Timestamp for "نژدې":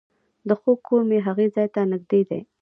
1.91-2.21